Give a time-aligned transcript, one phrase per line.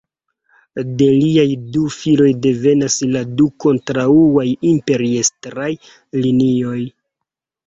[1.01, 1.43] De liaj
[1.75, 5.71] du filoj devenas la du kontraŭaj imperiestraj
[6.27, 6.81] linioj.